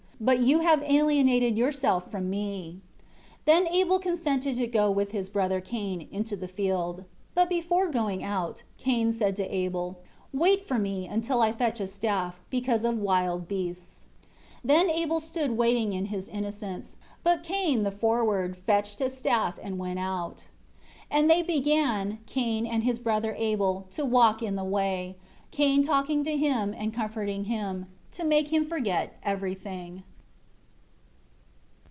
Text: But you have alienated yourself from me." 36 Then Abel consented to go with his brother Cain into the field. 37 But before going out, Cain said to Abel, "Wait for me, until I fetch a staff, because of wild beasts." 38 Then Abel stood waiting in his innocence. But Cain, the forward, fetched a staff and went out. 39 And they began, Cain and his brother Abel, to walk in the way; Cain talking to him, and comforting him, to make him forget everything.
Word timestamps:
But 0.23 0.37
you 0.37 0.59
have 0.59 0.83
alienated 0.83 1.57
yourself 1.57 2.11
from 2.11 2.29
me." 2.29 2.79
36 3.45 3.45
Then 3.45 3.67
Abel 3.69 3.97
consented 3.97 4.55
to 4.57 4.67
go 4.67 4.91
with 4.91 5.13
his 5.13 5.29
brother 5.31 5.59
Cain 5.59 6.07
into 6.11 6.35
the 6.35 6.47
field. 6.47 6.97
37 7.33 7.33
But 7.33 7.49
before 7.49 7.87
going 7.89 8.23
out, 8.23 8.61
Cain 8.77 9.11
said 9.11 9.35
to 9.37 9.45
Abel, 9.47 9.97
"Wait 10.31 10.63
for 10.67 10.77
me, 10.77 11.07
until 11.07 11.41
I 11.41 11.51
fetch 11.51 11.79
a 11.79 11.87
staff, 11.87 12.39
because 12.51 12.83
of 12.85 12.99
wild 12.99 13.47
beasts." 13.47 14.05
38 14.61 14.61
Then 14.63 14.89
Abel 14.91 15.19
stood 15.21 15.57
waiting 15.57 15.91
in 15.93 16.05
his 16.05 16.29
innocence. 16.29 16.95
But 17.23 17.41
Cain, 17.41 17.81
the 17.81 17.89
forward, 17.89 18.55
fetched 18.55 19.01
a 19.01 19.09
staff 19.09 19.57
and 19.59 19.79
went 19.79 19.97
out. 19.97 20.49
39 21.09 21.19
And 21.21 21.31
they 21.31 21.41
began, 21.41 22.19
Cain 22.27 22.67
and 22.67 22.83
his 22.83 22.99
brother 22.99 23.33
Abel, 23.39 23.87
to 23.89 24.05
walk 24.05 24.43
in 24.43 24.55
the 24.55 24.63
way; 24.63 25.15
Cain 25.49 25.81
talking 25.81 26.23
to 26.25 26.37
him, 26.37 26.75
and 26.77 26.93
comforting 26.93 27.45
him, 27.45 27.87
to 28.11 28.23
make 28.23 28.49
him 28.53 28.67
forget 28.67 29.17
everything. 29.23 30.03